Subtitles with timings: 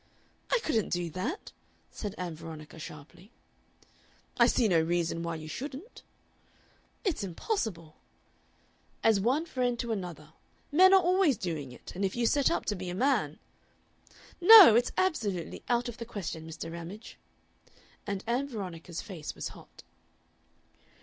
[0.51, 1.51] "I couldn't do that,"
[1.91, 3.31] said Ann Veronica, sharply.
[4.39, 6.01] "I see no reason why you shouldn't."
[7.03, 7.97] "It's impossible."
[9.03, 10.33] "As one friend to another.
[10.71, 13.37] Men are always doing it, and if you set up to be a man"
[14.41, 16.71] "No, it's absolutely out of the question, Mr.
[16.71, 17.19] Ramage."
[18.07, 19.83] And Ann Veronica's face was hot.